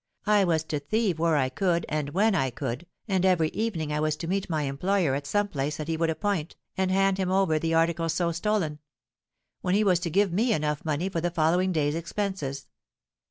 I 0.25 0.45
was 0.45 0.63
to 0.63 0.79
thieve 0.79 1.19
where 1.19 1.35
I 1.37 1.49
could 1.49 1.85
and 1.87 2.09
when 2.09 2.33
I 2.33 2.49
could, 2.49 2.87
and 3.07 3.23
every 3.23 3.49
evening 3.49 3.93
I 3.93 3.99
was 3.99 4.15
to 4.15 4.27
meet 4.27 4.49
my 4.49 4.63
employer 4.63 5.13
at 5.13 5.27
some 5.27 5.47
place 5.47 5.77
that 5.77 5.87
he 5.87 5.95
would 5.95 6.09
appoint, 6.09 6.55
and 6.75 6.89
hand 6.89 7.19
him 7.19 7.29
over 7.29 7.59
the 7.59 7.75
articles 7.75 8.15
so 8.15 8.31
stolen; 8.31 8.79
when 9.61 9.75
he 9.75 9.83
was 9.83 9.99
to 9.99 10.09
give 10.09 10.33
me 10.33 10.53
enough 10.53 10.83
money 10.83 11.07
for 11.07 11.21
the 11.21 11.29
following 11.29 11.71
day's 11.71 11.93
expenses. 11.93 12.65